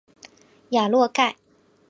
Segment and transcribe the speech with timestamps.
[0.71, 1.35] 雅洛盖。